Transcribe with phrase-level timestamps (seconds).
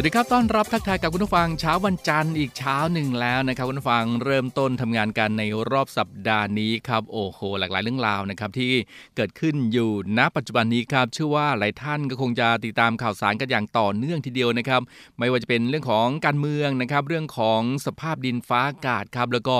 [0.00, 8.72] วัสดีครับ ต้อนรับทักทายกับคุณผู้ฟังเช้าวันจันทร์อีกเช้าหนึ่งแล้วนะครับคุณผู้ฟังเริ่มต้นทำงานกันในรอบสัปดาห์นี้ครับโอ้โห หลากหลายเรื่องราวนะครับที่
[9.16, 14.80] เกิดขึ้นอยู่ณปัจจุบันนี้ครับเชื่อว่าหลายท่านก็คงจะติดตามข่าวสารกันอย่างต่อเนื่องทีเดียวนะครับ
[15.18, 19.56] ไม่ว่าจะเป็นเรื่องของการเมืองนะครับเรื่องของสภาพดินฟ้าอากาศครับแล้วก็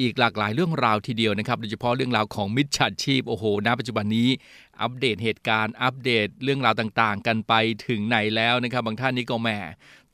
[0.00, 4.28] อีกหลากหลายเรื่องราวทีเดียวนะครับโดยเฉพาะเรื่องราวของมิจฉาชีพโอ้โหณปัจจุบันนี้
[4.82, 7.54] อัปเดตเหตุการณ์อัปเดตเรื่องราวต่างๆ กันไป
[7.88, 9.48] ถึงไหนแล้วนะครับ บางท่านนี่ก็แหม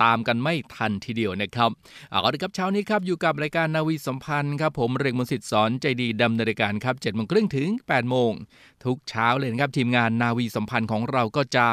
[0.02, 1.70] ตามกันไม่ทันทีเดียวนะครับ
[2.10, 8.32] เอาละครับเช้านี้ครับอยู่กับรายการนาวีสัมพันธ์ครับผมเรงมนสิทธิ์สอนใจดีดำเนินรายการครับ7จ็ดโมงครึ่งถึง8ปดโมง
[8.84, 11.66] ทุกเช้าเลยนะครับทีมงานนาวีสัมพันธ์ของเราก็จะ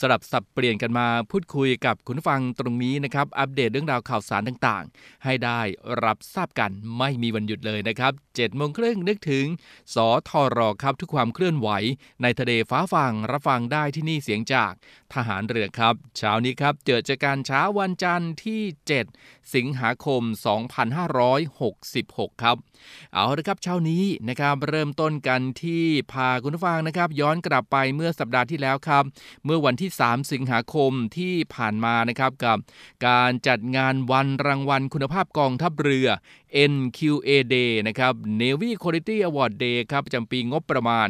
[0.00, 5.60] สลับสับเปลี่ยนกันมาพูดคุยกับคุณฟังตรงนี้นะครับอัปเดตเรื่องราวข่าวสารต่างๆ ให้ได้
[6.04, 9.46] รับทราบกันไม่มีวันหยุดเลยนะครับ7จ็ดโมงครึ่งนึกถึง
[9.94, 9.96] ส
[10.28, 11.68] ทรครับทุกความเคลื่อนไหว
[12.22, 14.72] ในทะเลฟ้าฟังรับฟังได้ที่นี่เสียงจาก
[15.14, 18.62] ทหารเรือครับ เช้านี้ครับเจอเจอการเช้าวันจันทร์ที่
[19.06, 20.22] 7สิงหาคม
[21.52, 22.56] 2566 ครับ
[23.12, 29.04] เอาละครับเช้านี้นะครับเริ่มต้นกันที่พาคุณผู้ฟังนะครับ ย้อนกลับไปเมื่อสัปดาห์ที่แล้วครับ
[29.44, 32.58] เมื่อวันที่ 3 สิงหาคมที่ผ่านมานะครับกับ
[33.06, 36.08] การจัดงานวันรางวัลคุณภาพกองทัพเรือ
[36.72, 41.08] NQA Day นะครับ Navy Quality Award Day ครับประจำปีงบประมาณ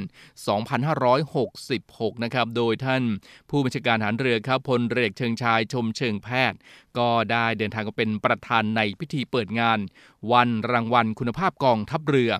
[1.30, 3.02] 2566 นะครับ โดยท่าน
[3.50, 6.58] ผู้บัญชาการฐานเรือครับพลเรือเชิงชายชมเชิงแพทย์
[6.98, 9.78] ก็ได้เดินทางมาเป็นประธานในพิธีเปิดงาน
[10.32, 12.32] วันรางวัลคุณภาพกองทัพเรือ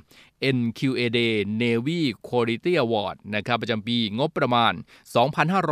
[0.56, 4.72] NQA Day Navy Quality Award นะครับประจำปีงบประมาณ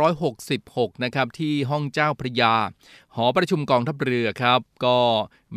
[0.03, 2.53] 2566 นะครับที่ห้องเจ้าพระยา
[3.15, 4.99] หอประชุมกองทัพเรือครับ ก็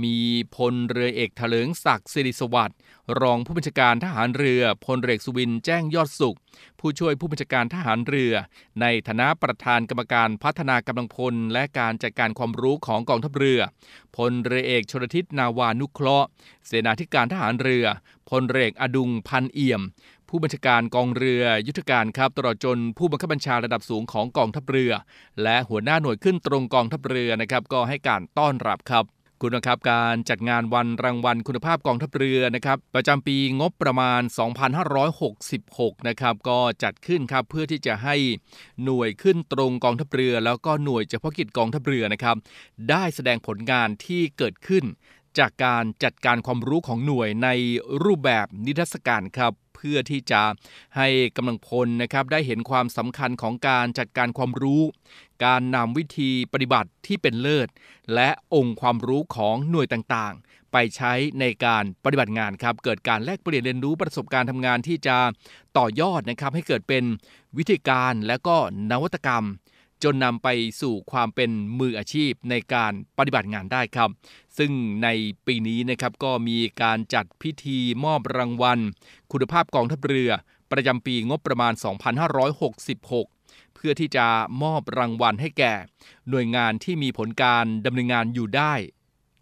[0.03, 0.17] มี
[0.57, 2.79] พลเรือเอกถลิงศักดิ์สิริสวัสดิ์
[3.21, 6.37] รองผู้บัญชาการทหารเรือพลเรือสุวินแจ้งยอดสุข
[6.81, 8.33] ผู้ช่วยผู้บัญชาการทหารเรือ
[8.81, 13.61] ในฐานะประธานกรรมการพัฒนากำลังพล และการจัดการความรู้ของกองทัพเรือ
[14.17, 16.29] พลเรือเอกชนทิศนาวานุเคราะห์
[16.67, 17.87] เสนาธิการทหารเรือ
[18.29, 19.83] พลเรกอดุงพันเอี่ยม
[20.29, 24.93] ผู้บัญชาการกองเรือยุทธการครับตลอดจนผู้บังคับบัญชาระดับสูงของกองทัพเรือ
[25.43, 29.05] และหัวหน้าหน่วยขึ้นตรงกองทัพเรือนะครับก็ให้การต้อนรับครับ
[29.41, 34.23] คุณนะครับการจัดงานวันรางวัลคุณภาพกองทัพเรือนะครับประจำปีงบประมาณ
[35.35, 38.17] 2566 นะครับก็จัดขึ้นครับเพื่อที่จะให้
[38.85, 42.37] หน่วยขึ้นตรงกองทัพเรือ แล้วก็หน่วยเฉพาะกิจกองทัพเรือนะครับ
[42.91, 44.85] ได้แสดงผลงานที่เกิดขึ้น
[45.39, 47.49] จากการจัดการความรู้ของหน่วยใน
[48.05, 50.43] รูปแบบนิทรรศการครับเพื่อที่จะ
[50.97, 54.83] ให้กำลังพลนะครับได้เห็นความสำคัญของการจัดการความรู้
[55.45, 57.69] การนำวิธีปฏิบัติที่เป็นเลิศ
[58.15, 65.17] และองค์ความรู้ของหน่วยต่างๆ ไปใช้ในการปฏิบัติงานครับเกิดการแลกเปลี่ยนเรียนรู้ประสบการณ์ทำงานที่จะ
[65.79, 67.05] ต่อยอดนะครับให้เกิดเป็น
[67.59, 68.57] วิธีการและก็
[68.91, 69.45] นวัตกรรม
[70.05, 70.49] จนนำไป
[70.81, 74.11] สู่ความเป็นมืออาชีพในการปฏิบัติงานได้ครับ
[74.59, 74.73] ซึ่ง
[75.03, 75.09] ใน
[75.47, 78.79] ปีนี้นะครับก็มีการจัดพิธีมอบรางวัล
[79.33, 80.31] คุณภาพกองทัพเรือ
[80.73, 81.73] ประจำปีงบประมาณ
[83.15, 84.27] 2566 เพื่อที่จะ
[84.63, 85.75] มอบรางวัลให้แก่
[86.31, 88.73] หน่วยงานที่มีผลการดำเนินงานอยู่ได้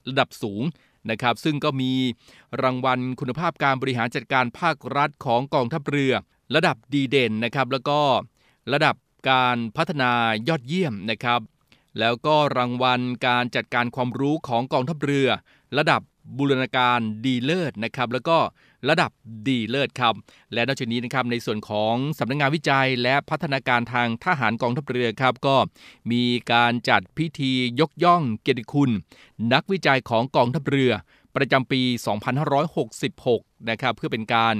[0.09, 0.62] ระดับสูง
[1.11, 1.93] นะครับซึ่งก็มี
[2.62, 6.12] รางวัลคุณภาพการบริหารจัดการภาครัฐของกองทัพเรือ
[6.55, 8.00] ระดับดีเด่นนะครับแล้วก็
[8.73, 8.94] ระดับ
[9.31, 10.12] การพัฒนา
[10.49, 11.41] ยอดเยี่ยมนะครับ
[11.99, 15.28] แล้วก็รางวัลการจัดการความรู้ของกองทัพเรือ
[15.78, 16.00] ระดับ
[16.38, 18.38] บูรณาการดีเลิศนะครับ แล้วก็
[18.88, 19.11] ระดับ
[19.49, 20.15] ดีเลิศครับ
[20.53, 25.56] และนอกจากนี้นะครับในส่วนของสำนักงงานวิจัย และพัฒนาการทางทหารกองทัพเรือครับ ก็
[26.12, 28.91] มีการจัดพิธียกย่องเกียรติคุณ
[29.52, 30.93] นักวิจัยของกองทัพเรือ
[31.37, 31.82] ประจำปี
[32.70, 34.55] 2566 นะครับเพื่อเป็นการ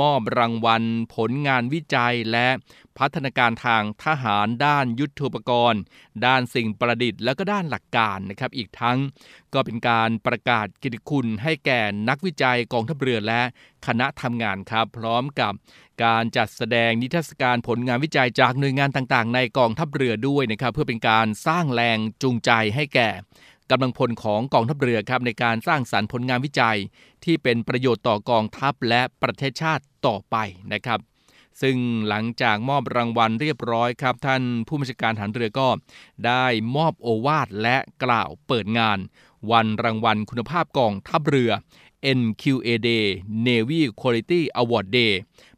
[0.00, 0.82] มอบรางวัล
[1.14, 2.48] ผลงานวิจัยและ
[2.98, 5.80] พัฒนาการทางทหารด้านยุทธปกรณ์
[6.26, 8.98] ด้านสิ่งประดิษฐ์แล้วก็ด้านหลักการนะครับอีกทั้ง
[9.54, 13.42] ก็เป็นการประกาศกิติคุณให้แก่นักวิจัยกองทัพเรือและ
[13.86, 15.52] คณะทำงานครับ พร้อมกับ
[16.04, 23.08] การจัดแสดงนิทรรศการผลงานวิจัยจากหน่วยงานต่างๆ ในกองทัพเรือด้วยนะครับเพื่อเป็นการสร้างแรงจูงใจให้แก่
[23.70, 26.78] กำลังพลของกองทัพเรือครับในการสร้างสารรค์ผลงานวิจัย
[27.24, 30.36] ที่เป็นประโยชน์ต่อกองทัพและประเทศชาติต่อไป
[30.72, 31.00] นะครับ
[31.62, 31.76] ซึ่ง
[32.08, 35.68] หลังจากมอบรางวัลเรียบร้อยครับ ท่านผู้บัญชาการฐานเรือก็
[36.26, 36.44] ได้
[36.76, 38.98] มอบโอวาทและกล่าวเปิดงาน
[39.50, 41.50] วันรางวัลคุณภาพกองทัพเรือ
[42.18, 43.06] NQA Day
[43.46, 45.12] Navy Quality Award Day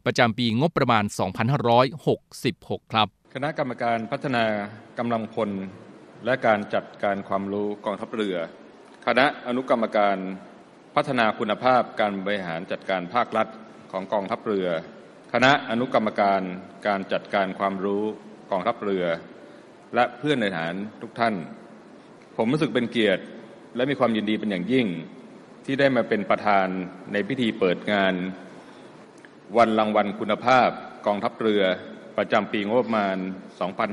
[0.05, 1.03] ประจำปีงบประมาณ
[2.19, 4.45] 2566 ครับ คณะกรรมการพัฒนา
[4.97, 5.49] กำลังพล
[6.25, 8.37] และการจัดการความรู้กองทัพเรือ
[9.05, 10.17] คณะอนุกรรมการ
[10.95, 13.47] พัฒนาคุณภาพการบริหารจัดการภาครัฐ
[13.91, 14.67] ของกองทัพเรือ
[15.33, 16.41] คณะอนุกรรมการ
[16.87, 18.03] การจัดการความรู้
[18.51, 19.05] กองทัพเรือ
[19.95, 21.35] และเพื่อนในฐานทุกท่าน
[22.37, 23.23] ผมรู้สึกเป็นเกียรติ
[23.75, 24.87] และมีความยินดีเป็นอย่างยิ่ง
[25.65, 26.67] ที่ได้มาเป็นประธาน
[27.13, 28.13] ในพิธีเปิดงาน
[29.57, 30.69] วันรางวัลคุณภาพ
[31.05, 31.63] กองทัพเรือ
[32.17, 33.17] ประจำปีงบประมาณ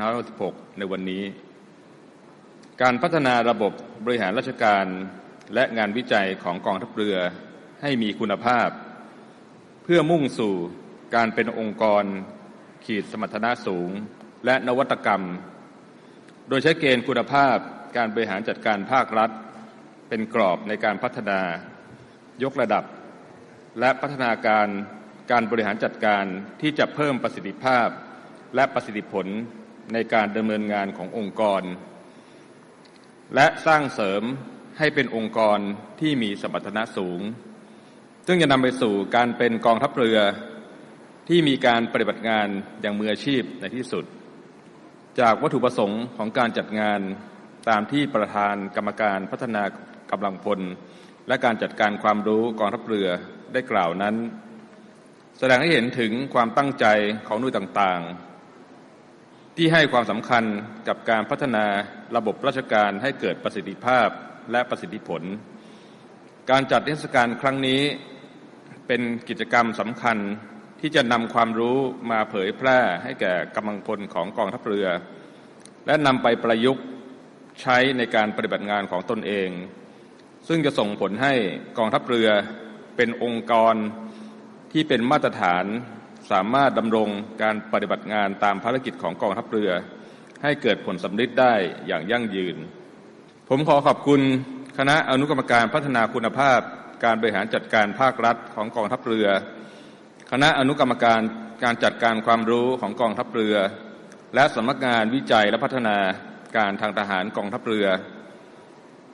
[0.00, 1.22] 2566 ในวันนี้
[2.84, 3.72] การพัฒนาระบบ
[4.04, 4.86] บริหารราชการ
[5.54, 7.16] และงานวิจัยของกองทัพเรือ
[7.82, 8.68] ให้มีคุณภาพ
[9.84, 10.54] เพื่อมุ่งสู่
[11.14, 12.04] การเป็นองค์กร
[12.84, 13.90] ขีดสมรรถนะสูง
[14.44, 15.22] และนวัตกรรม
[16.48, 17.56] โดยใช้เกณฑ์คุณภาพ
[17.96, 19.30] การบริหารจัดการภาครัฐ
[20.08, 21.40] เป็นกรอบในการพัฒนา
[22.42, 22.84] ยกระดับ
[23.80, 24.68] และพัฒนาการ
[25.30, 26.24] การบริหารจัดการ
[26.60, 27.88] ที่จะเพิ่มประสิทธิภาพ
[28.54, 29.26] และประสิทธิผล
[29.92, 31.62] ในการดำเนินงานขององค์กร
[33.34, 34.22] และสร้างเสริม
[34.78, 35.58] ให้เป็นองค์กร
[36.00, 37.20] ที่มีสมรรถนะสูง
[38.26, 40.18] ซึ่งจะนำไปสู่การเป็นกองทัพเรือ
[41.28, 42.48] ที่มีการปฏิบัติงาน
[42.80, 44.04] อย่างมืออาชีพในที่สุด
[45.20, 47.00] จากวัตถุประสงค์ของการจัดงาน
[47.68, 49.62] ตามที่ประธานกรรมการพัฒนา
[50.10, 50.60] กำลังพล
[51.28, 53.08] และการจัดการความรู้กองทัพเรือ
[53.52, 54.14] ได้กล่าวนั้น
[55.38, 56.86] แสดงให้เห็นถึงความตั้งใจ
[57.26, 58.27] ของหน่วยต่างๆ
[59.60, 60.44] ที่ให้ความสำคัญ
[60.88, 61.66] กับการพัฒนา
[62.16, 64.08] ระบบราชการให้เกิดประสิทธิภาพ
[64.52, 65.22] และประสิทธิผล
[66.50, 67.82] การจัดเทศกาลครั้งนี้
[68.86, 70.18] เป็นกิจกรรมสำคัญ
[70.80, 71.78] ที่จะนำความรู้
[72.10, 74.88] มาเผยแพร่ให้แก่กำลังพลของกองทัพเรือ
[75.86, 76.84] และนำไปประยุกต์
[77.60, 79.50] ใช้ในการปฏิบัติงานของตนเอง
[80.48, 81.34] ซึ่งจะส่งผลให้
[81.78, 82.28] กองทัพเรือ
[82.96, 83.74] เป็นองค์กร
[84.72, 85.66] ที่เป็นมาตรฐาน
[86.30, 87.08] สามารถดำรง
[87.42, 89.70] การปฏิบัติงานตามภารกิจของกองทัพเรือ
[90.42, 91.54] ให้เกิดผลสำฤทธิ์ได้
[91.86, 92.56] อย่างยั่งยืน
[93.48, 94.20] ผมขอขอบคุณ
[94.78, 96.60] คณะอนุกรรมการพัฒนาคุณภาพ
[97.04, 99.26] การบริหารจัดการภาครัฐของกองทัพเรือ
[100.30, 101.20] คณะอนุกรรมการ
[101.64, 103.56] การจัดการความรู้ของกองทัพเรือ
[104.34, 105.96] และสำนักงานวิจัยและพัฒนา
[106.56, 107.86] การทางทหารกองทัพเรือ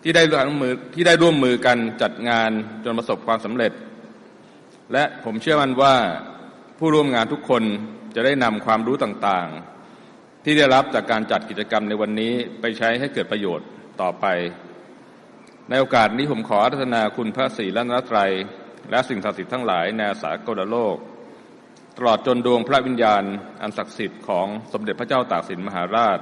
[0.02, 2.50] ที่ได้ร่วมมือที่ได้ร่วมมือกันจัดงาน
[2.84, 3.72] จนประสบความสำเร็จ
[4.92, 5.94] และผมเชื่อมั่นว่า
[6.86, 7.64] ผู้ร่วมงานทุกคน
[8.14, 13.66] จะได้นำความรู้ต่างๆ ที่ได้รับจากการจัดกิจกรรมในวันนี้ไปใช้ให้เกิดประโยชน์
[14.00, 14.26] ต่อไป
[15.68, 18.32] ในโอกาสนี้ผมขออารัธนาคุณพระศรีรัตนตรัย
[18.90, 20.96] และสิ่งศักดิ์สิทธิ์ทั้งหลายในสากลโลก
[21.96, 23.22] ตลอดจนดวงพระวิญญาณ
[23.62, 26.18] อันศักดิ์สิทธิ์ของสมเด็จพระเจ้าตากสินมหาราช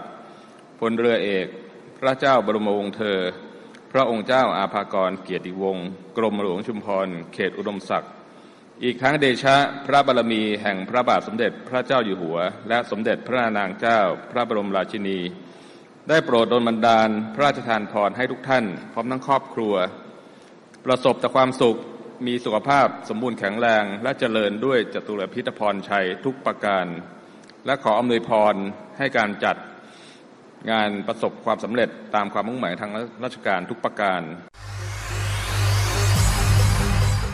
[0.78, 1.46] พลเรือเอก
[2.00, 3.18] พระเจ้าบรมวงศ์เธอ
[3.92, 5.86] พระองค์เจ้าอาภากรเกียรติวงศ์
[6.16, 8.12] กรมหลวงชุมพร เขตอุดมศักดิ์
[8.80, 12.38] อีกครั้งเดชะพระบารมีแห่งพระบาทสมเด็จพระเจ้าอยู่หัว
[12.68, 15.18] และสมเด็จพระนางเจ้าพระบรมราชินี
[16.08, 19.74] ได้โปรดดลบันดาล พระราชทานพรให้ทุกท่าน พร้อมทั้งครอบครัว
[20.86, 21.78] ประสบแต่ความสุข
[22.26, 26.86] มีสุขภาพสมบูรณ์แข็งแรง และเจริญด้วยจตุรพิธพรชัยทุกประการ
[27.66, 28.54] และขออำนวยพร
[28.98, 29.56] ให้การจัด
[30.70, 32.90] งานประสบความสำเร็จตามความมุ่งหมายทาง
[33.24, 34.22] ราชการทุกประการ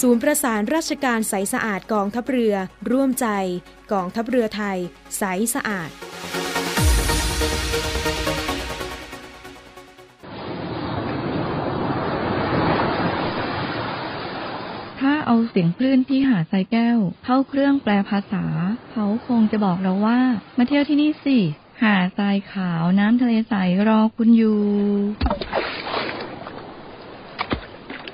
[0.00, 2.54] ศูนย์ประสานราชการใสสะอาดกองทัพเรือ
[2.90, 3.26] ร่วมใจ
[3.92, 4.78] กองทัพเรือไทย
[5.18, 5.22] ใส
[5.54, 5.90] สะอาด
[15.00, 18.44] ถ้าเอาเสียงคลื่นที่หาดทรายแก้ว เข้าเครื่องแปลภาษา
[18.92, 20.20] เขาคงจะบอกเราว่า
[20.58, 21.38] มาเที่ยวที่นี่สิ
[21.82, 23.54] หาดทรายขาวน้ำทะเลใส
[23.88, 24.60] รอคุณอยู่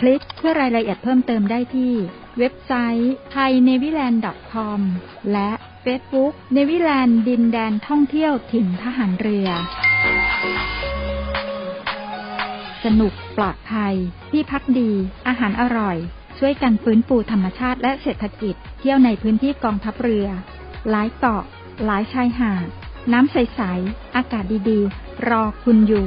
[0.00, 1.94] คลิกเพื่อรายละเอียดเพิ่มเติมได้ที่
[2.38, 4.80] เว็บไซต์ thainewiland.com
[5.32, 5.50] และ
[5.84, 9.48] Facebook เนวิแลนด์ดินแดนท่องเที่ยวถิ่นทหารเรือ
[12.84, 13.94] สนุกปลอดภัย
[14.30, 14.90] ที่พักดี
[15.26, 15.96] อาหารอร่อย
[16.38, 20.26] ช่วยกันฟื้นฟูธรรมชาติและเศรษฐกิจ เที่ยวในพื้นที่กองทัพเรือ
[20.90, 21.44] หลายเกาะ
[21.84, 22.66] หลายชายหาด
[23.12, 26.06] น้ำใส ๆ อากาศดี ๆ รอคุณอยู่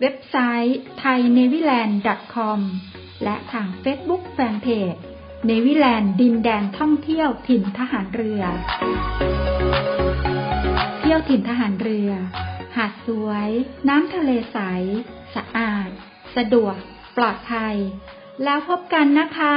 [0.00, 2.60] เว็บไซต์ thainewiland.com
[3.24, 5.00] และทาง Facebook Fanpage
[5.46, 8.42] เนวิแลนด์ดินแดนท่องเที่ยวถิ่นทหารเรือ
[11.00, 12.10] เที่ยวถิ่นทหารเรือ
[12.76, 13.48] หาดสวย
[13.88, 14.58] น้ำทะเลใส
[15.34, 15.90] สะอาด
[16.36, 16.76] สะดวก
[17.16, 17.76] ปลอดภัย
[18.44, 19.56] แล้วพบกันนะคะ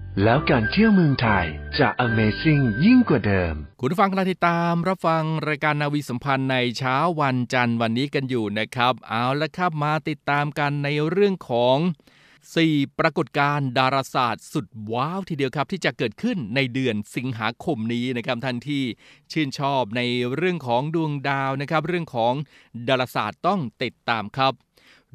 [0.23, 1.45] แล้วการเที่ยวเมืองไทย
[1.79, 11.77] จะ Amazing ยิ่งกว่าเดิม คุณผู้ฟังกำลังติดตามรับฟังรายการนาวีสัมพันธ์ในเช้าวันจันทร์วันนี้กันอยู่นะครับ เอาละครับมาติดตามกันในเรื่องของ
[12.37, 18.83] 4 ปรากฏการณ์ดาราศาสตร์สุดว้าวทีเดียวครับ ที่จะเกิดขึ้นในเดือนสิงหาคมนี้นะครับท่านที่
[19.31, 20.01] ชื่นชอบใน
[20.35, 22.33] เรื่องของดวงดาวนะครับ เรื่องของ
[22.87, 24.53] ดาราศาสตร์ต้องติดตามครับ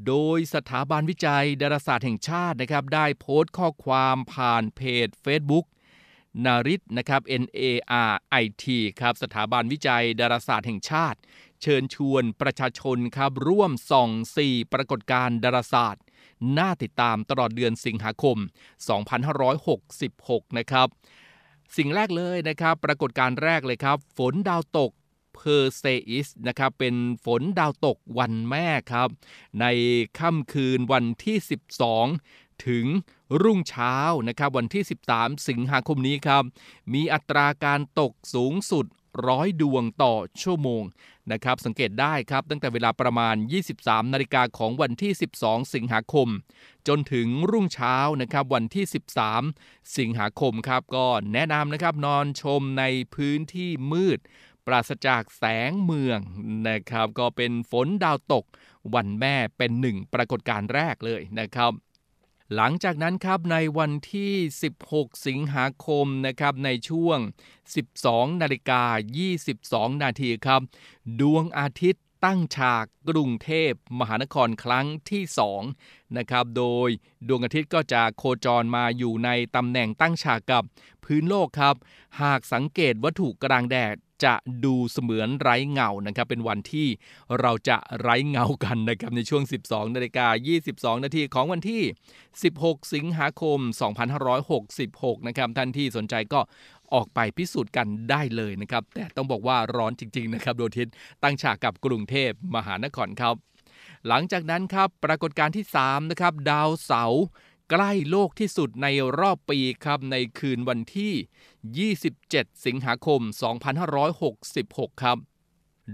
[0.06, 5.66] โดยสถาบันวิจัยดาราศาสตร์แห่งชาตินะครับได้โพสต์ข้อความผ่านเพจ Facebook
[6.44, 7.60] นาริตนะครับ N A
[8.10, 8.12] R
[8.42, 8.64] I T
[9.00, 11.18] ครับสถาบันวิจัยดาราศาสตร์แห่งชาติ
[11.62, 14.10] เชิญชวนประชาชนครับร่วมส่อง
[14.42, 16.02] 4ปรากฏการณ์ดาราศาสตร์
[16.58, 18.36] น่าติดตามตลอดเดือนสิงหาคม
[19.72, 20.88] 2566 นะครับ
[21.76, 24.90] สิ่งแรกเลยนะครับ ปรากฏการณ์แรกเลยครับ ฝนดาวตก
[25.36, 29.08] เพอร์เซอิสนะครับเป็นฝนดาวตกวันแม่ครับ
[29.60, 29.66] ใน
[30.18, 31.36] ค่ำคืนวันที่
[32.02, 32.86] 12 ถึง
[33.42, 33.96] รุ่งเช้า
[34.28, 34.82] นะครับวันที่
[35.14, 36.42] 13 สิงหาคมนี้ครับ
[36.92, 38.86] มีอัตราการตกสูงสุด
[39.28, 40.82] ร้อยดวงต่อชั่วโมง
[41.32, 43.34] นะครับสังเกตได้ครับตั้งแต่เวลาประมาณ
[43.74, 45.12] 23 นาฬิกาของวันที่
[45.42, 46.28] 12 สิงหาคม
[46.88, 48.84] จนถึงรุ่งเช้านะครับวันที่
[49.40, 54.18] 13 สิงหาคมครับก็แนะนำนะครับนอนชมในพื้นที่มืด
[54.66, 56.18] ปราศจากแสงเมือง
[56.68, 58.44] นะครับก็เป็นฝนดาวตก
[58.94, 61.72] วันแม่เป็นหนึ่งปรากฏการณ์แรกเลยนะครับ
[62.54, 64.32] หลังจากนั้นครับในวันที่
[64.76, 67.18] 16 สิงหาคมนะครับในช่วง
[67.80, 68.82] 12 นาฬิกา
[69.42, 70.60] 22 นาทีครับ
[71.20, 75.22] ดวงอาทิตย์ตั้งฉากกรุงเทพมหานครครั้งที่
[75.70, 76.88] 2นะครับ โดย
[77.28, 80.62] ดวงอาทิตย์ก็จะโคจรมาอยู่ในตำแหน่งตั้งฉากกับ
[81.04, 81.74] พื้นโลกครับ
[82.22, 86.88] หากสังเกตวัตถุกลางแดด จะดูเสมือนไร้เงานะครับเป็นวันที่
[87.40, 90.26] เราจะไร้เงากันนะครับในช่วง 12นาฬิกา
[90.96, 91.82] 22 นาทีของวันที่
[92.36, 93.58] 16 สิงหาคม
[94.44, 96.40] 2566 นะครับท่านที่สนใจก็
[96.94, 103.34] ออกไปพิสูจน์กันได้เลยนะครับ แต่ต้องบอกว่าร้อนจริง ๆ นะครับโดทิตย์ตั้งฉากกับกรุงเทพมหานครครับ
[104.08, 107.24] หลังจากนั้นครับปรากฏการณ์ที่ 3 นะครับ ดาวเสาร์
[107.70, 108.86] ใกล้โลกที่สุดใน
[109.20, 113.20] รอบปีครับในคืนวันที่ 27 สิงหาคม
[114.32, 115.18] 2566 ครับ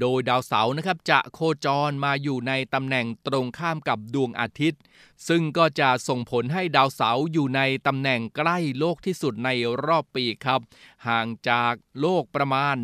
[0.00, 4.80] โดยดาวเสาร์นะครับจะโคจรมาอยู่ในตำแหน่งตรงข้ามกับดวงอาทิตย์
[5.28, 9.50] ซึ่งก็จะส่งผลให้ดาวเสาร์อยู่ในตำแหน่งใกล้โลกที่สุดใน
[9.86, 10.60] รอบปีครับ
[11.08, 12.74] ห่างจากโลกประมาณ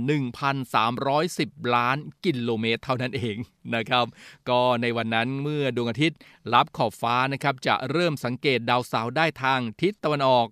[0.62, 3.36] 1,310 ล้านกิโลเมตรเท่านั้นเอง
[3.74, 4.06] นะครับ
[4.48, 6.18] ก็ในวันนั้นเมื่อดวงอาทิตย์
[6.52, 10.46] ลับขอบฟ้านะครับจะเริ่มสังเกตดาวเสาร์ได้ทางทิศตะวันออก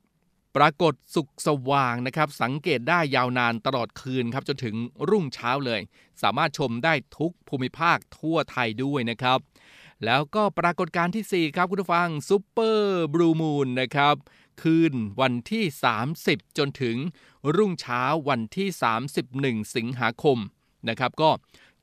[0.57, 4.77] ปรากฏสุกสว่างนะครับ สังเกตได้ยาวนานตลอดคืนครับจนถึง
[5.09, 5.81] รุ่งเช้าเลย
[6.23, 9.39] สามารถชมได้ทุกภูมิภาคทั่วไทยด้วยนะครับ
[10.05, 14.15] แล้วก็ปรากฏการณ์ที่ 4 ครับคุณผู้ฟังซูเปอร์บลูมูนนะครับ
[14.63, 15.65] คืนวันที่
[16.11, 16.97] 30 จนถึง
[17.57, 18.69] รุ่งเช้าวันที่
[19.23, 20.39] 31 สิงหาคม
[20.89, 21.31] นะครับ ก็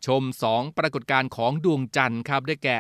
[0.06, 2.80] ชม 2 ปรากฏการณ์ของดวงจันทร์ครับได้แก่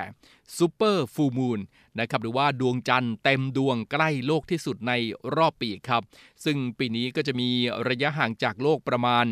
[0.57, 1.59] super full moon
[1.99, 4.93] นะครับหรือว่าดวงจันทร์เต็มดวงใกล้โลกที่สุดใน
[5.35, 6.03] รอบปีครับ
[6.43, 7.49] ซึ่งปีนี้ก็จะมี
[7.89, 9.25] ระยะห่างจากโลกประมาณ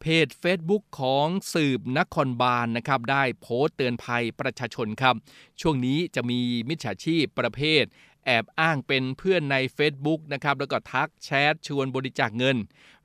[0.00, 5.14] เพจ Facebook ของสืบนครบาลนนะครับได้โพสต์เตือนภัยประชาชนครับ
[5.60, 7.84] ช่วงนี้จะมีมิจฉาชีพประเภท
[8.26, 12.56] แอบอ้างเป็นเพื่อนใน Facebook นะครับแล้วก็ทักแชทชวนบริจาคเงิน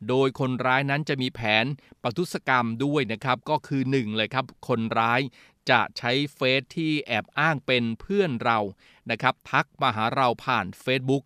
[0.09, 1.65] โดยคนร้ายนั้นจะมีแผน
[2.03, 5.21] ประทุษกรรมด้วยนะครับก็คือ1เลยครับคนร้าย
[5.69, 8.59] จะใช้เฟซที่แอบอ้างเป็นเพื่อนเรา
[9.11, 11.23] นะครับทักมาหาเราผ่าน Facebook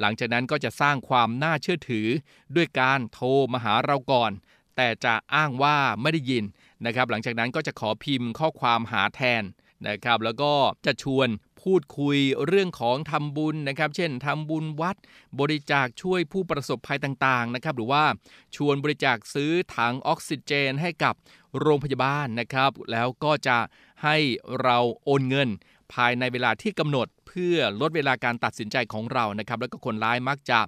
[0.00, 2.08] หลังจากนั้นก็จะสร้างความน่าเชื่อถือ
[2.56, 4.32] ด้วยการโทรมาหาเราก่อน
[4.76, 6.44] แต่จะอ้างว่าไม่ได้ยิน
[6.86, 9.42] นะครับ หลังจากนั้นก็จะขอพิมพ์ข้อความหาแทน
[9.88, 10.52] นะครับ แล้วก็
[10.86, 11.28] จะชวน
[11.62, 14.96] พูดคุยเรื่องของทำบุญนะครับ เช่นทำบุญวัด
[15.40, 18.04] บริจาคช่วยผู้ประสบภัยต่างๆนะครับ หรือว่า
[18.56, 21.14] ชวนบริจาคซื้อถังออกซิเจนให้กับ
[21.60, 23.58] โรงพยาบาลนะครับ แล้วก็จะ
[24.04, 24.16] ให้
[24.62, 25.48] เราโอนเงิน
[25.92, 30.58] ภายในเวลาที่กำหนดเพื่อลดเวลาการตัดสินใจของเรานะครับ แล้วก็คนร้ายมักจะ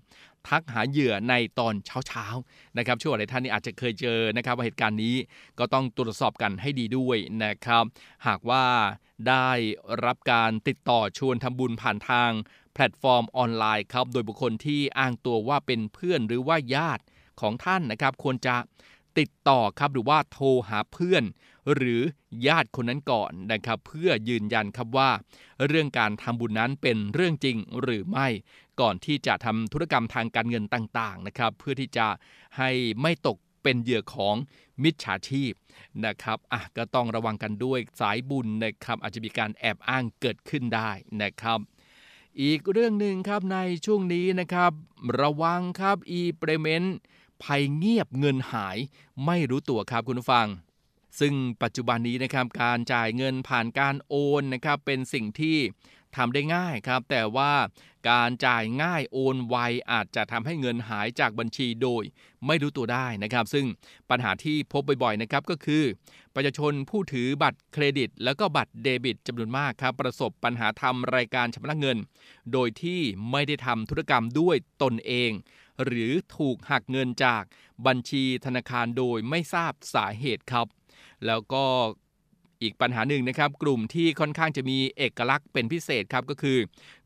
[0.48, 1.74] ทักหาเหยื่อในตอน
[2.06, 5.16] เช้าๆนะครับช่วงหลายท่านนี่อาจจะเคยเจอนะครับว่าเหตุการณ์นี้
[5.58, 7.84] ก็ต้องตรวจสอบกันให้ดีด้วยนะครับ
[8.26, 8.64] หากว่า
[9.28, 9.50] ได้
[10.04, 12.30] รับการติดต่อชวนทำบุญผ่านทาง
[12.74, 17.02] แพลตฟอร์มออนไลน์ครับโดยบุคคลที่อ้างตัวว่าเป็นเพื่อนหรือว่าญาติ
[17.40, 18.56] ของท่านนะครับ ควรจะ
[19.18, 21.24] ติดต่อครับหรือว่าโทรหาเพื่อน
[21.74, 22.00] หรือ
[22.46, 25.10] ญาติคนนั้นก่อนนะครับ เพื่อยืนยันครับว่า
[25.66, 28.28] เรื่องการทำบุญนั้นเป็นเรื่องจริงหรือไม่
[28.80, 32.06] ก่อนที่จะทำธุรกรรมทางการเงินต่างๆนะครับ เพื่อที่จะ
[32.58, 34.34] ให้ไม่ตกเป็นเหยื่อของ
[34.82, 35.52] มิจฉาชีพ
[36.04, 40.90] นะครับอะก็ต้องระวังกันด้วยสายบุญนะครับ อาจจะมีการแอบอ้างเกิดขึ้นได้
[41.22, 41.58] นะครับ
[42.42, 44.72] อีกเรื่องหนึ่งครับในช่วงนี้นะครับ
[45.20, 46.82] ระวังครับอีเปรเมน
[47.42, 48.78] ภัยเงียบเงินหาย
[49.26, 50.46] ไม่รู้ตัวครับคุณผู้ฟัง
[51.20, 55.58] ซึ่งปัจจุบันนี้นะครับการจ่ายเงินผ่านการโอนนะครับเป็นสิ่งที่
[56.16, 57.52] ทำได้ง่ายครับ แต่ว่า
[58.10, 59.56] การจ่ายง่ายโอนไว
[59.92, 62.02] อาจจะทำให้เงินหายจากบัญชีโดย
[62.46, 63.66] ไม่รู้ตัวได้นะครับ ซึ่ง
[64.10, 65.84] ปัญหาที่พบบ่อยๆนะครับก็คือ
[66.34, 71.98] ประชาชนผู้ถือบัตรเครดิต แล้วก็บัตรเดบิตจำนวนมากครับ ประสบปัญหาทำรายการชำระเงิน
[72.52, 73.00] โดยที่
[73.30, 75.30] ไม่ได้ทำธุรกรรมด้วยตนเอง
[75.84, 77.42] หรือถูกหักเงินจาก
[77.86, 80.66] บัญชีธนาคารโดยไม่ทราบสาเหตุครับ
[81.26, 81.64] แล้วก็
[82.62, 86.58] อีกปัญหาหนึ่งนะครับ กลุ่มที่ค่อนข้างจะมีเอกลักษณ์เป็นพิเศษครับก็คือ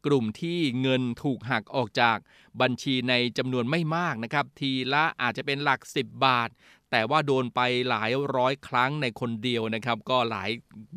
[0.06, 2.16] กลุ่มที่เงินถูกหักออกจาก
[2.60, 6.48] บัญชีในจำนวนไม่มากนะครับ ทีละอาจจะเป็นหลัก 10 บาท
[6.90, 10.50] แต่ว่าโดนไปหลายร้อยครั้งในคนเดียวนะครับ ก็หลาย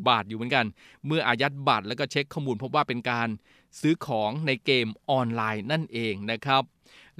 [0.08, 0.66] บาทอยู่เหมือนกัน
[1.06, 3.28] เมื่ออายัดบัตรแล้วก็เช็คข้อมูลพบว่าเป็นการ
[3.80, 6.62] ซื้อของในเกมออนไลน์นั่นเองนะครับ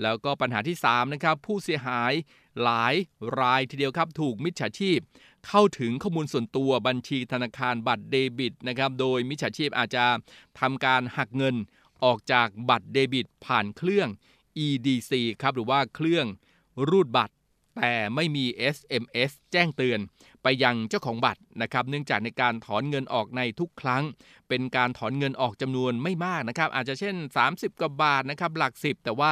[0.02, 2.12] แล้วก็ปัญหาที่3นะครับผู้เสียหาย
[2.62, 2.94] หลาย
[3.40, 4.98] รายทีเดียวครับถูกมิจฉาชีพ
[5.46, 10.04] เข้าถึงข้อมูลส่วนตัวบัญชีธนาคารบัตรเดบิตนะครับโดยมิจฉาชีพอาจจะ
[10.60, 11.56] ทำการหักเงิน
[12.04, 14.08] ออกจากบัตรเดบิต ผ่านเครื่อง
[14.66, 16.26] EDC ครับหรือว่าเครื่อง
[16.88, 17.34] รูดบัตร
[17.76, 18.44] แต่ไม่มี
[18.76, 20.00] SMS แจ้งเตือน
[20.42, 24.02] ไปยังเจ้าของบัตรนะครับเนื่องจากในการถอนเงินออกในทุกครั้ง
[24.48, 27.14] เป็นการถอนเงินออกจำนวนไม่มากนะครับ อาจจะเช่น
[27.48, 29.30] 30กว่าบาทนะครับหลัก 10 แต่ว่า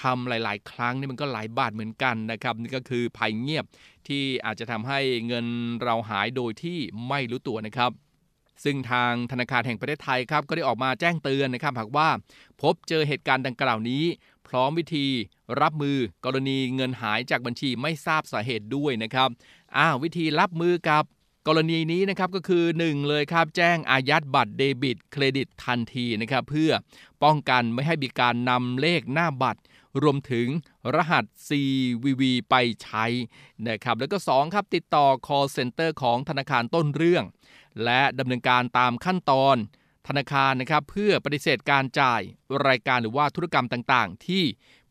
[0.00, 3.64] ทำหลาย ๆ ครั้งนี่มันก็หลายบาทเหมือนกันนะครับนี่ก็คือภัยเงียบ
[4.08, 5.46] ที่อาจจะทำให้เงิน
[5.82, 7.92] เราหายโดยที่ไม่รู้ตัวนะครับ
[8.64, 12.08] ซึ่งทางธนาคารแห่งประเทศไทยครับก็ได้ออกมาแจ้งเตือนนะครับหากว่า
[12.62, 14.04] พบเจอเหตุการณ์ดังกล่าวนี้
[14.52, 15.06] พร้อมวิธี
[15.60, 19.28] รับมือกรณีเงินหายจากบัญชีไม่ทราบสาเหตุด้วยนะครับ
[19.76, 21.04] อ้าววิธีรับมือกับ
[21.48, 26.72] กรณีนี้นะครับก็คือ 1 เลยครับแจ้งอายัดบัตรเดบิต เครดิตทันทีนะครับเพื่อ
[27.22, 29.60] ป้องกันไม่ให้มีการนำเลขหน้าบัตร
[30.02, 30.46] รวมถึง
[30.94, 33.04] รหัส CVV ไปใช้
[33.68, 37.24] นะครับแล้วก็ 2 ครับติดต่อ call center ของธนาคารต้นเรื่อง
[37.84, 39.56] และดำเนินการตามขั้นตอน
[40.08, 42.20] ธนาคารนะครับเพื่อปฏิเสธการจ่าย
[42.66, 44.42] รายการหรือว่าธุรกรรมต่างๆ ที่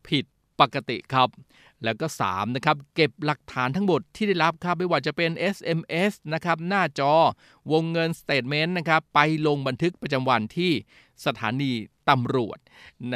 [0.08, 0.24] ผิด
[0.60, 1.28] ปกติครับ
[1.84, 7.12] แล้วก็3นะครับเก็บหลักฐานทั้งหมดที่ได้รับครับไม่ว่าจะเป็น SMS นะครับหน้าจอ
[7.72, 10.72] วงเงินสเตทเมนต์นะครับไปลงบันทึกประจำวันที่
[11.26, 11.72] สถานี
[12.10, 12.58] ตำรวจ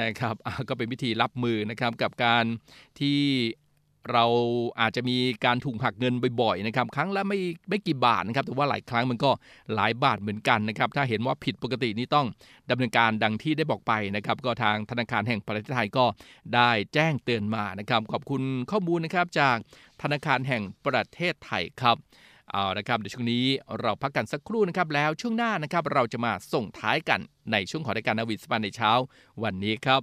[0.01, 0.35] นะครับ
[0.69, 2.45] ก็เป็นวิธีรับมือนะครับกับการ
[3.01, 3.21] ที่
[4.13, 4.25] เรา
[4.81, 7.39] อาจจะมีการถูกหักเงินบ่อยๆนะครับครั้งละไม่
[7.69, 9.31] ไม่กี่บาทนะครับแต่ว่าหลายครั้งมันก็
[9.75, 12.27] หลายบาทเหมือนกันนะครับถ้าเห็นว่าผิดปกตินี่ต้อง
[12.71, 16.05] ดำเนินการดังที่ได้บอกไปนะครับก็ทางธนาคารแห่งประเทศไทยก็
[16.55, 19.57] ได้แจ้งเตือนมานะครับขอบคุณข้อมูลนะครับจาก
[20.03, 21.97] ธนาคารแห่งประเทศไทยครับ
[22.53, 23.45] เอานะครับเดี๋ยวช่วงนี้
[23.81, 27.21] เราพักกันสักครู่นะครับแล้วช่วงหน้านะครับเราจะมาส่งท้ายกัน
[27.53, 28.91] ในช่วงของรายการนาวิสปานในเช้า
[29.43, 30.03] วันนี้ครับ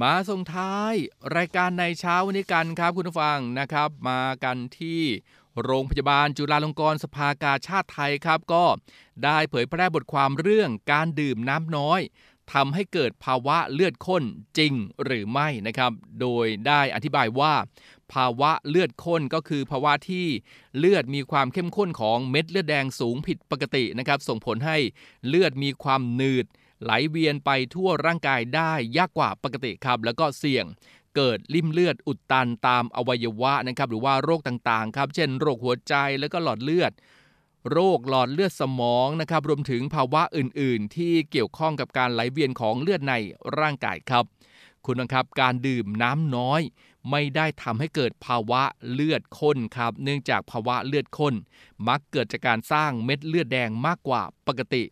[0.00, 0.92] มาส่งท้าย
[1.36, 5.02] รายการในเช้าวันนี้กันครับคุณผู้ฟังนะครับ มากันที่
[5.62, 8.64] โรงพยาบาลจุฬาลงกรณ์สภากาชาติไทยครับ ก็
[9.24, 12.00] ได้เผยแพร่บทความเรื่องการดื่มน้ำน้อย
[12.52, 14.22] ทำให้เกิดภาวะเลือดข้น
[14.58, 14.72] จริง
[15.04, 17.54] หรือไม่นะครับ โดยได้อธิบายว่า
[18.12, 20.26] ภาวะเลือดข้นก็คือภาวะที่
[20.78, 24.78] เลือดมีความเข้มข้นของเม็ดเลือดแดงสูงผิดปกตินะครับ ส่งผลให้
[25.26, 26.46] เลือดมีความหนืด
[26.82, 30.64] ไหลเวียนไปทั่วร่างกายได้ยากกว่าปกติครับ แล้วก็เสี่ยง
[31.16, 36.92] เกิดลิ่มเลือดอุดตันตามอวัยวะนะครับ หรือว่าโรคต่างๆ ครับ เช่นโรคหัวใจแล้วก็หลอดเลือด
[37.70, 43.14] โรคหลอดเลือดสมองนะครับ รวมถึงภาวะอื่นๆ ที่เกี่ยวข้องกับการไหลเวียนของเลือดใน
[43.58, 44.24] ร่างกายครับ
[44.86, 46.60] คุณนะครับการดื่มน้ำน้อย
[47.10, 51.34] ไม่ได้ทำให้เกิดภาวะเลือดข้นครับ เนื่องจากภาวะเลือดข้น
[51.88, 54.82] มักเกิดจากการสร้างเม็ดเลือดแดงมากกว่าปกติ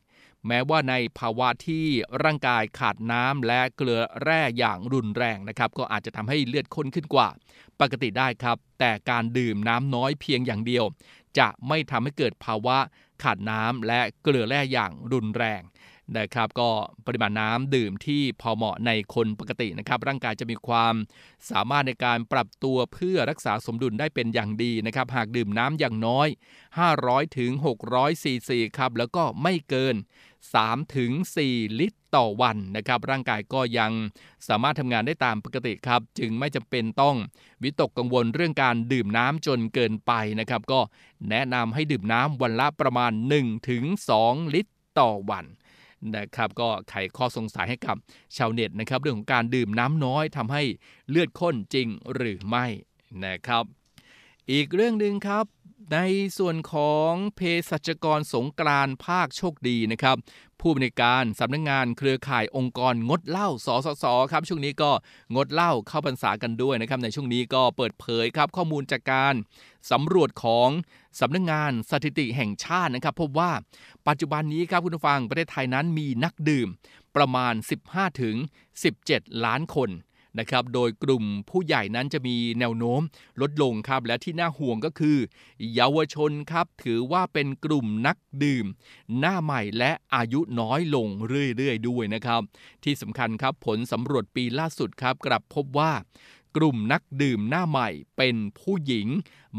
[0.47, 1.87] แม้ว่าในภาวะที่
[2.25, 7.29] ร่างกายขาดน้ำและเกลือแร่อย่างรุนแรงนะครับก็อาจจะทำให้เลือดข้นขึ้นกว่า
[7.81, 10.85] ปกติได้ครับ แต่การดื่มน้ำน้อยเพียงอย่างเดียว
[11.39, 12.79] จะไม่ทำให้เกิดภาวะ
[13.23, 15.63] ขาดน้ำและเกลือแร่อย่างรุนแรง
[16.19, 16.71] นะครับก็
[17.07, 20.95] ปริมาณน้ำดื่มที่พอเหมาะในคนปกตินะครับ ร่างกายจะมีความ
[21.51, 26.29] สามารถในการปรับตัวเพื่อรักษาสมดุลได้เป็นอย่างดีนะครับ หากดื่มน้ำอย่างน้อย
[26.83, 27.51] 500ถึง
[27.87, 29.97] 600ซีซีครับแล้วก็ไม่เกิน
[30.49, 31.11] 3ถึง
[31.47, 33.93] 4ลิตรต่อวันนะครับ ร่างกายก็ยัง
[34.49, 37.17] สามารถทำงานได้ตามปกติครับ จึงไม่จำเป็นต้อง
[37.63, 40.81] วิตกกังวลเรื่องการดื่มน้ำจนเกินไปนะครับ ก็
[41.31, 43.85] แนะนำให้ดื่มน้ำวันละประมาณ1ถึง
[44.21, 45.47] 2ลิตรต่อวัน
[46.17, 47.97] นะครับก็ไขข้อสงสัยให้กับ
[48.37, 50.63] ชาวเน็ตนะครับ เรื่องของการดื่มน้ำน้อยทำให้
[51.11, 52.67] เลือดข้นจริงหรือไม่
[53.25, 53.65] นะครับ
[54.53, 55.45] อีกเรื่องหนึ่งครับ
[55.95, 55.99] ใน
[56.39, 60.17] ส่วนของเภสัชกรสงกรานต์ภาคโชคดีนะครับ
[60.61, 64.91] ผู้บริการสำนักงงานเครือข่ายองค์กรงดเหล้าสสสครับช่วงนี้ก็
[65.35, 69.35] งดเหล้าเข้าพรรษากันด้วยนะครับ ในช่วงนี้ก็เปิดเผยครับข้อมูลจากการ
[69.91, 70.69] สำรวจของ
[71.21, 73.53] สำนักงงานสถิติแห่งชาตินะครับ พบว่า
[74.09, 76.69] ปัจจุบันนี้ครับคุณผู้ฟังประเทศไทยนั้นมีนักดื่ม
[77.17, 77.55] ประมาณ
[78.31, 79.91] 15-17 ล้านคน
[80.39, 83.01] นะครับ โดยกลุ่มผู้ใหญ่นั้นจะมีแนวโน้ม
[83.41, 85.17] ลดลงครับ และที่น่าห่วงก็คือ
[85.75, 88.67] เยาวชนครับ ถือว่าเป็นกลุ่มนักดื่ม
[89.19, 91.09] หน้าใหม่และอายุน้อยลง
[91.57, 92.41] เรื่อยๆ ด้วยนะครับ
[92.85, 95.93] ที่สำคัญครับผลสำรวจปีล่าสุดครับ กลับพบว่า
[96.57, 99.09] กลุ่มนักดื่มหน้าใหม่เป็นผู้หญิง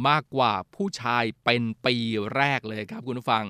[0.08, 1.96] มากกว่าผู้ชายเป็นปี
[2.36, 3.46] แรกเลยครับคุณผู้ฟัง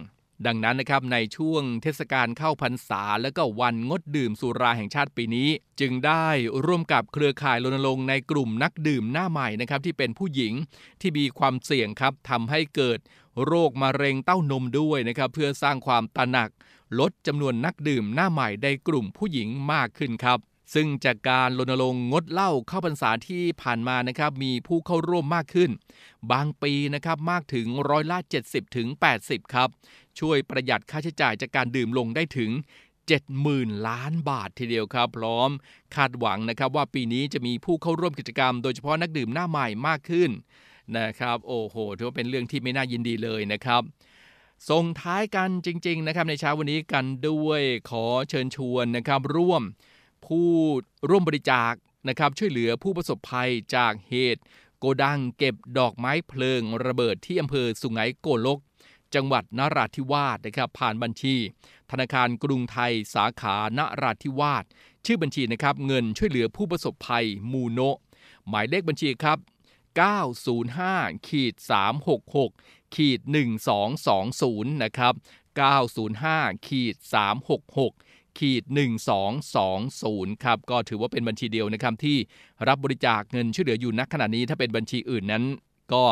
[0.45, 5.49] ดังนั้นนะครับในช่วงเทศกาลเข้าพรรษา และก็วันงดดื่มสุราแห่งชาติปีนี้
[5.80, 6.27] จึงได้
[6.65, 10.54] ร่วมกับเครือข่ายรณรงค์ในกลุ่มนักดื่มหน้าใหม่นะครับที่เป็นผู้หญิง
[11.01, 12.99] ที่มีความเสี่ยงครับทำให้เกิด
[13.45, 16.49] โรคมะเร็งเต้านมด้วยนะครับเพื่อสร้างความตระหนัก
[16.99, 20.39] ลดจำนวนนักดื่มหน้าใหม่ในกลุ่มผู้หญิงมากขึ้นครับ
[20.73, 25.71] ซึ่งจากการรณรงค์งดเหล้าเข้าพรรษาที่ผ่านมานะครับมีผู้เข้าร่วมมากขึ้น
[26.31, 28.88] บางปีนะครับมากถึงร้อยละ 70ถึง
[29.21, 29.69] 80 ครับ
[30.19, 32.51] ช่วยประหยัดค่าใช้จ่ายจากการดื่มลงได้ถึง
[33.19, 35.49] 70,000 ล้านบาททีเดียวครับ พร้อม
[35.95, 40.29] คาดหวังนะครับว่าปีนี้จะมีผู้เข้าร่วมกิจกรรม โดยเฉพาะนักดื่มหน้าใหม่มากขึ้น
[40.97, 43.81] นะครับโอ้โหถือว่าเป็นเรื่องที่ไม่น่ายินดีเลยนะครับ
[44.69, 49.63] ส่งท้ายกันจริง ๆ นะครับในเช้าวันนี้กันด้วยขอเชิญชวนนะครับร่วม
[50.27, 50.49] ผู้
[51.10, 51.73] ร่วมบริจาค
[52.10, 54.41] นะครับช่วยเหลือผู้ประสบภัยจากเหตุ
[54.79, 58.60] โกดังเก็บดอกไม้เพลิงระเบิดที่อำเภอสุไหงโกลก
[59.15, 61.36] จังหวัดนราธิวาสนะครับผ่านบัญชี
[61.91, 64.63] ธนาคารกรุงไทยสาขานราธิวาส
[65.05, 67.97] ชื่อบัญชีนะครับเงินช่วยเหลือผู้ประสบภัยมูโนะ
[68.47, 69.38] หมายเลขบัญชีครับ
[70.31, 71.53] 905ขีด
[72.23, 73.19] 366ขีด
[74.01, 75.13] 1220นะครับ
[75.89, 76.95] 905ขีด
[77.55, 78.63] 366 ขีด
[79.54, 82.17] 1220 ครับ ก็ถือว่าเป็นบัญชีเดียวนะครับที่
[82.67, 85.44] รับบริจาคเงินช่วยเหลืออยู่ณขณะนี้ถ้าเป็นบัญชีอื่นนั้น
[85.94, 86.06] ก็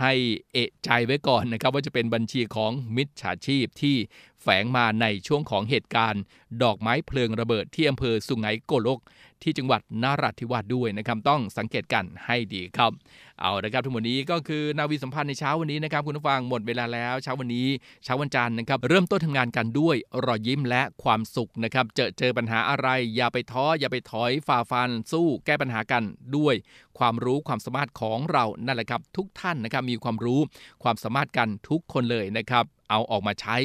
[0.00, 0.12] ให้
[0.52, 3.96] เอะใจไว้ก่อนนะครับ ว่าจะเป็นบัญชีของมิจฉาชีพที่
[4.42, 6.22] แฝงมาในช่วงของเหตุการณ์
[6.62, 9.00] ดอกไม้เพลิงระเบิดที่อำเภอสุไหงโกลก
[9.42, 12.92] ที่จังหวัดนาราธิวาสด้วยนะครับต้องสังเกตกันให้ดีครับ
[13.40, 17.68] เอาละครับทั้งหมดนี้ก็คือนาวีสัมพันธ์ในเช้าวันนี้นะครับคุณผู้ฟังหมดเวลาแล้วเช้าวันนี้
[18.04, 26.02] เช้าวันจันทร์นะครับเริ่มต้นทำงานกันด้วยรอยยิ้มและความสุขนะครับเจอเจอปัญหาอะไร อย่าไปท้ออย่าไปถอยฝ่าฟันสู้แก้ปัญหากัน
[26.36, 26.54] ด้วย
[26.98, 30.40] ความรู้ความสามารถของเรานั่นแหละครับทุกท่านนะครับมีความรู้
[30.82, 33.56] ความสามารถกันทุกคนเลยนะครับเอาออกมาใช้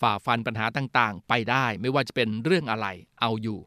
[0.00, 2.86] ฝ่าฟันปัญหาต่างๆ ไปได้ไม่ว่าจะเป็นเรื่องอะไร
[3.20, 3.58] เอาอยู่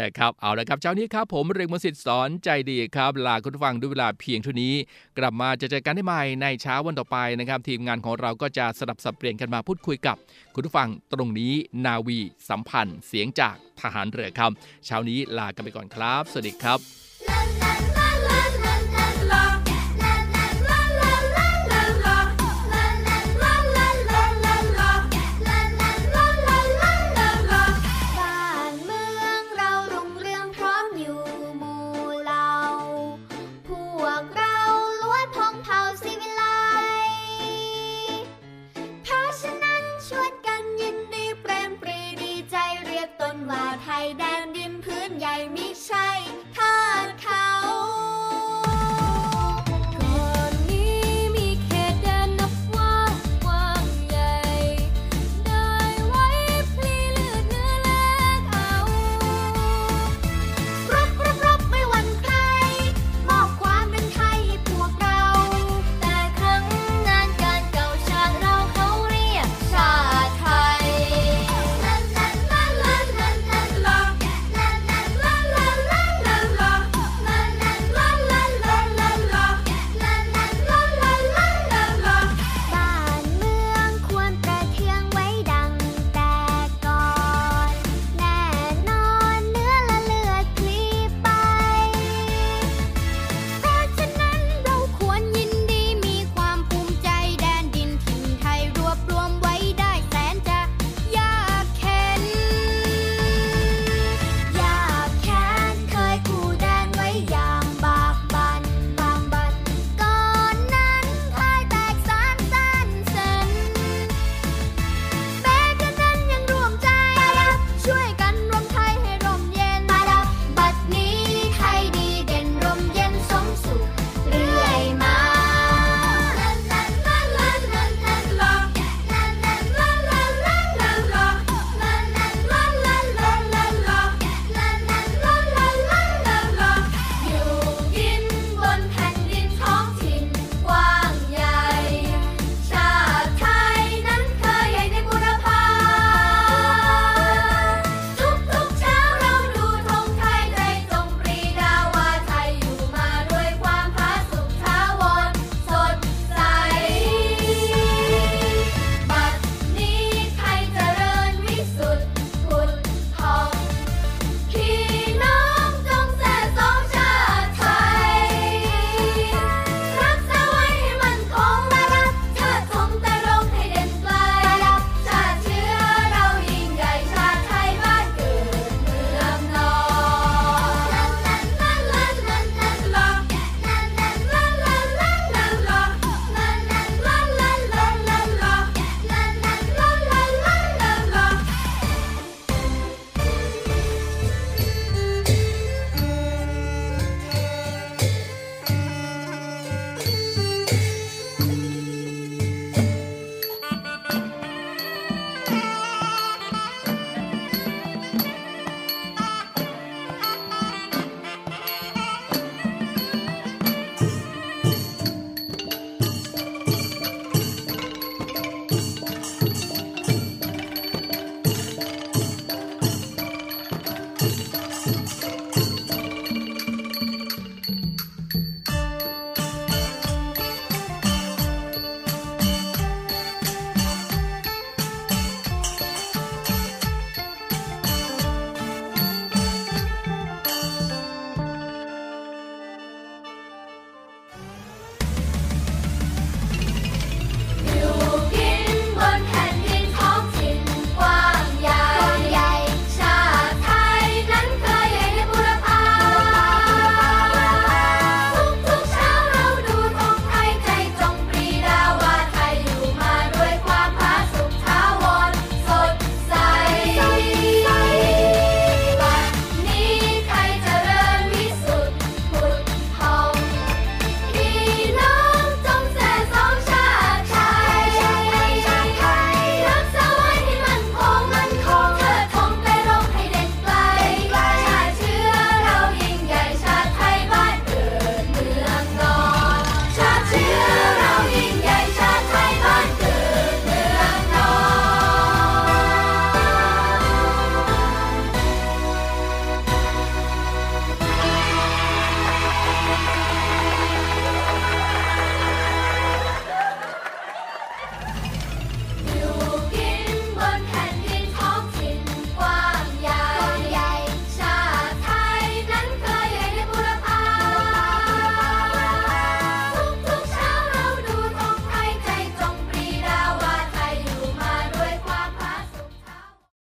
[0.00, 4.74] นะครับเอาละครับเช้านี้ครับผมเรียงมสิทธิ์สอนใจดีครับ ลาคุณผู้ฟังด้วยเวลาเพียงเท่านี้
[5.18, 10.16] กลับมาจะเจอกันได้ใหม่ในเช้าวันต่อไปนะครับ ทีมงานของเราก็จะสลับสับเปลี่ยนกันมาพูดคุยกับ
[10.54, 11.52] คุณผู้ฟังตรงนี้
[11.86, 12.18] นาวี
[12.48, 14.50] สัมพันธ์ เสียงจากทหารเรือครับ
[14.86, 17.93] เช้านี้ลากันไปก่อนครับ สวัสดีครับ